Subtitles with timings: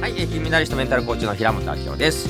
[0.00, 2.28] はい、えー金メダリストメンタルコーチの平本明夫です。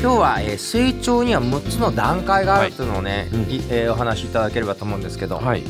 [0.00, 5.36] 今日は、えー成長には6つの段階があるというのをね、うんいえーお話しいただければと思うんですけど。
[5.36, 5.62] はい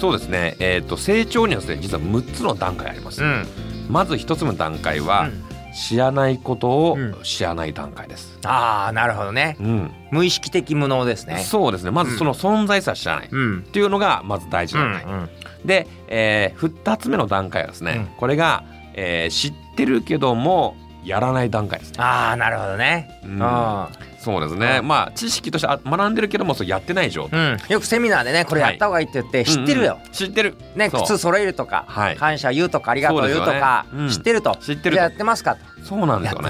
[0.00, 3.46] そうですねえっ、と成長にはですね実は6つの段階あります、うん。
[3.88, 9.56] まず1つの段階は、うん知らないことをうん知らない段階です、ああ、なるほどね。
[9.58, 11.38] うん無意識的無能ですね。
[11.38, 13.62] そうですねまずその存在さえ知らない、っうん。
[13.62, 15.28] ていうのがまず大事うなん段階、うん。
[15.64, 18.64] で、え2つ目の段階はですね、これが、
[18.94, 21.96] えー知ってるけどもやらない段階ですね。
[21.98, 23.20] ああ、なるほどね。
[23.24, 23.38] ううん。
[23.38, 23.88] ん。
[24.18, 24.88] そうですね、うん。
[24.88, 30.12] まあ知識としてあ学んでるけどもそれやってない状態、うん、よくセミナーでねこれやった方がいいって言って知ってるよ、うんうん。
[30.12, 30.54] 知ってる。
[30.76, 32.16] ね靴揃えるとか、はい。
[32.16, 34.56] 感謝言うとかありがとう言うとか知ってると。
[34.60, 35.60] 知ってるやってますかと。
[35.84, 36.48] そうなんですよね。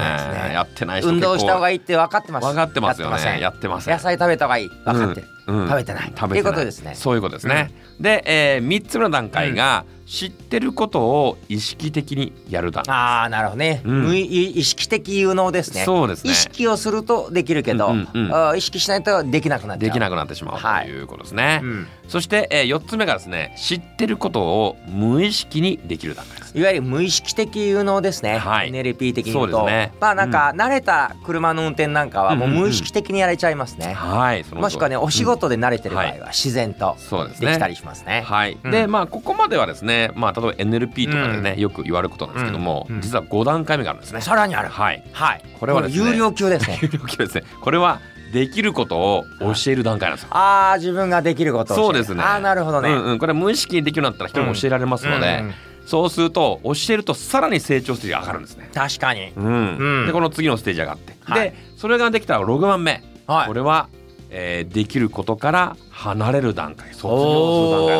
[0.53, 2.45] やってない運動した方がいいいって分かってます。
[2.45, 3.39] 分かってますよね。
[3.41, 3.93] やってません。
[3.93, 4.69] 野菜食べた方がいい。
[4.69, 6.13] 分かって食べてない。
[6.15, 6.29] 食べてない。
[6.29, 6.93] っていうことですね。
[6.93, 14.03] そういうことですね、で、えー、3つ目の段階が、知ってることを意識的にやる段階ああなるほどね、うん。
[14.03, 15.85] 無意意識的有能ですね。
[15.85, 16.31] そうですね。
[16.31, 18.31] 意識をするとできるけど、うんうん。
[18.31, 19.89] うん意識しないとできなくなっちゃう。
[19.89, 21.01] できなくなってしまうはいとい。
[21.01, 21.87] うことですね、うん。
[22.07, 26.57] そして、えー、4つ目がですね知ってることを無意識にできる段階です。
[26.57, 28.71] いわゆる無意識的有能ですね、はい。
[28.71, 29.57] NLP 的に言うと。
[29.59, 29.93] そうですね。
[29.99, 32.63] まあなんか慣れた車の運転なんかはもううんうんうん。
[32.65, 34.61] 無意識的にやれちゃいますね、はいその通り。
[34.61, 36.19] もしくはねお仕事で慣れてる場合うん。
[36.21, 37.47] は自然とそうですね。
[37.47, 38.21] できたりしますね。
[38.25, 38.71] はい、うん。
[38.71, 42.95] でまあここまではですねまあ例えば NLP とかでね、よく言われることなんですけども、うん。
[42.95, 43.01] うん。
[43.01, 44.21] 実は5段階目があるんですね。
[44.21, 44.69] さらにある。
[44.69, 45.03] はい。
[45.11, 45.41] はい。
[45.59, 46.09] これはですね。
[46.09, 46.79] 有料級ですね。
[46.81, 47.43] 有料級ですね。
[47.61, 47.99] これは
[48.33, 50.29] できることを教える段階なんですよ。
[50.31, 52.23] ああ自分ができることそうですね。
[52.23, 52.89] ああなるほどね。
[52.89, 55.53] うんうん、これは無意識にできるようになったら人にも教えられますので、うんうん。
[55.85, 58.69] そうすると教えるとさらに成長ステージが上がるんですね。
[58.73, 59.31] 確かに。
[59.35, 59.77] うん。
[59.77, 60.07] うん。
[60.07, 61.51] でこの次のステージ上がって、はい。
[61.51, 63.47] でそれができたら6番目、はい。
[63.47, 63.87] これは、
[64.31, 66.91] えーできることから離れる段階。
[66.93, 67.92] 卒業する段階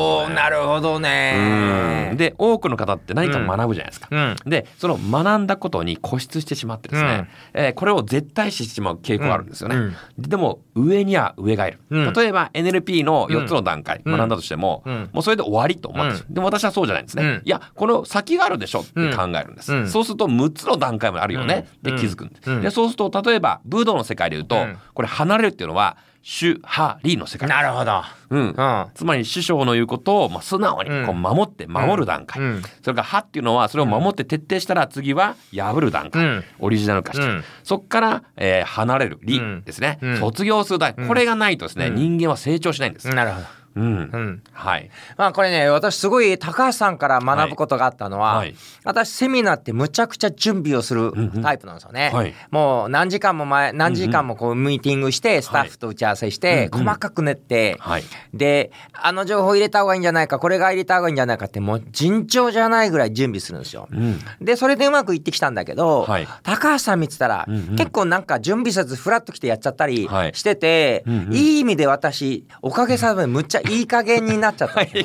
[0.44, 2.10] なるほどね。
[2.12, 2.18] うん。
[2.18, 4.10] で多くの方って何か学ぶじゃないですか。
[4.12, 4.36] うん。
[4.46, 9.76] でその学んだことに固執してしまってですね、えーこれを絶対視してしまう傾向があるんですよね。
[9.76, 9.96] うん。
[10.18, 12.14] でも上には上がいる、うん。
[12.14, 14.18] 例えば NLP の4つの段階うん。
[14.18, 15.10] 学んだとしても、うん。
[15.14, 16.10] もうそれで終わりと思うん。
[16.10, 17.42] です、でも私はそうじゃないんですね、うん。
[17.46, 19.88] いやこの先があるでしょって考えるんです、うん。
[19.90, 21.70] そうすると6つの段階もあるよね。
[21.84, 21.96] うん。
[21.96, 22.62] って気づくんです、うん。
[22.62, 24.78] でそうすると例えば武道の世界で言うと、うん。
[24.94, 27.50] これ離れるっていうのは主ハリの世界。
[27.50, 28.02] なるほど。
[28.30, 28.40] うん。
[28.52, 28.86] うん。
[28.96, 32.62] つまり師匠の言うことをまあ素直にこう守って守る段階、うん。
[32.82, 36.44] それから「は」っていうのはそれを守って徹底したら次は破る段階、うん。
[36.60, 37.44] オリジナル化して、うん。
[37.64, 39.64] そこから、えー離れる「りうん。
[39.66, 40.18] ですね、うん。
[40.20, 41.08] 卒業する段階。
[41.08, 41.96] これがないとですね、うん。
[41.96, 43.10] 人間は成長しないんです。
[43.10, 43.46] なるほど。
[43.76, 43.84] うん。
[43.86, 44.44] うん。
[44.52, 48.56] はい、まあこれね私すごい高橋さんから学ぶことがあったのは、はい。
[48.84, 51.42] 私セミナーってむちゃくちゃ準備をするんうん。
[51.42, 52.34] タイプなんですよね、はい。
[52.52, 56.86] もう何時間も前何時間もこうミーティングしてスタッフと打ち合わせしてうんうん。
[56.86, 58.04] 細かく練って、はい。
[58.34, 63.88] であの情報入れた方がいいんじゃないかこれが入れた方がいいんじゃないかってもう尋常じゃないぐらい準備するんですよ。
[63.92, 64.20] うん。
[64.42, 66.28] でそれでうまくいってきたんだけど、はい。
[66.44, 67.76] 高橋さん見てたら、うんうん。
[67.76, 70.32] 結構なんか準備せずフラッと来てやっちゃったりはい。
[70.36, 71.34] してて、うんうん。
[71.34, 74.76] いい意味で私おかげさまでむっちゃいい加減になっちゃった。
[74.84, 75.04] 大丈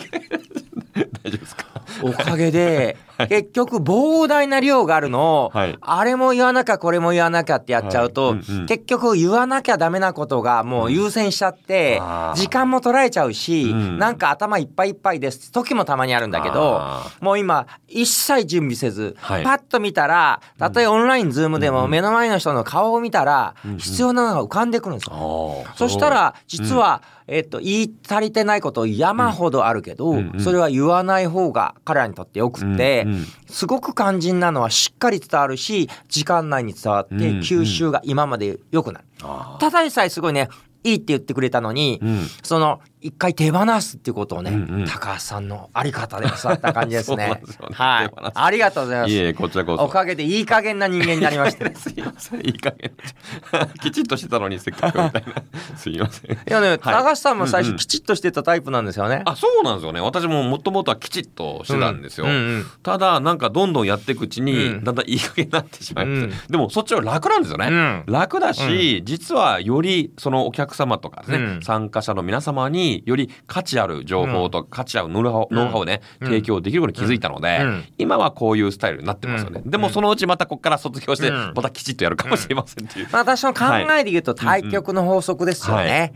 [1.25, 1.83] 夫ですか？
[2.03, 2.97] おかげで、
[3.27, 5.77] 結局膨大な量があるのを、はい。
[5.81, 8.39] あれも言わなきゃこれも言わなきゃってやっちゃうと、はい。
[8.49, 12.39] うんうん結局言わなきゃダメなことがもう優先しちゃって、あー。
[12.39, 13.99] 時間も取られちゃうし、うん。
[13.99, 19.45] なんか頭いっぱいいっぱいです時もたまにあるんだけどあもう今一切準備せず、はい。
[19.45, 25.65] パッと見たらたとえオンラインズームでも目の前の人の顔を見たら、必要なのが浮かんでくるんですよ。
[25.77, 33.08] そしたら実は、えっと、言い足りてないこと山ほどあるけど、うんうんそれは言わない方が彼らにとってよくって、うんうん
[33.49, 39.07] すごく肝心なのはしっかり伝わるし時間内に伝わって吸収が今まで良くなる。
[39.23, 40.49] あただでさえすごいね
[40.85, 42.27] いいって言ってくれたのに、うん。
[42.43, 44.87] その一回手放すっていうことをね、うんうん。
[44.87, 47.41] 高橋さんのあり方で教わった感じですね。
[47.47, 47.69] すよ。
[47.69, 47.75] ね。
[47.75, 48.11] はい。
[48.35, 49.13] ありがとうございます。
[49.13, 49.85] いえこちらこそ。
[49.85, 51.67] おかげでいい加減な人間になりました。
[51.67, 52.93] い すいませんいい加減。
[53.81, 55.77] きちっとしてたのにせっかくみたいな。
[55.77, 56.39] すいません。
[56.47, 57.77] やね、高橋さんも最うんうん。
[57.77, 59.23] 初きちっとしてたタイプなんですよね。
[59.27, 60.01] あそうなんですよね。
[60.01, 64.85] 私ももともとはきちっとしてたんですよ、うんうんただなんかどんどんやっていくうちに、うん。
[64.85, 66.53] だんだんいい加減になってしまいまして、うん。
[66.53, 68.05] でもそっちは楽なんですよね、うん。
[68.07, 71.63] 楽だし、実はよりそのお客様とかね、うん。
[71.63, 76.29] 参加者の皆様により価値ある情報とか価値あるノウハウ,、ノウハウをねうん。
[76.29, 77.85] 提供できることに気づいたので、うん。
[77.99, 79.71] 今はこういうスタイルになってますよね、うん。
[79.71, 81.53] でもそのうちまたここから卒業してうん。
[81.55, 83.65] またきちっとやるかもしれませんっていう、まあ私の考
[83.99, 86.15] えで言うと対局の法則ですよね。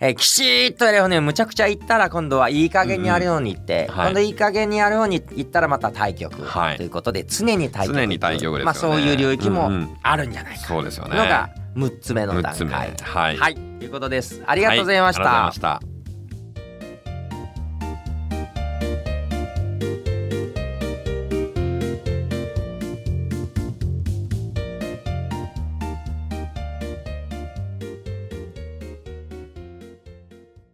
[0.00, 6.76] えーきちっとやればねむちゃくちゃ言ったら今度はいい加減にやるように言って、今度いい加減にやるように言ったらまた対局、はい。
[6.76, 8.64] ということで常に対局常に対局ですよね。
[8.64, 9.70] まあそういう領域も
[10.02, 10.66] あるんじゃないか。
[10.66, 11.16] そうですよね。
[11.16, 12.70] のが6つ目の段6つ目。
[12.70, 13.36] 階はい。
[13.36, 14.42] はい、ということです。
[14.46, 15.91] ありがとうございました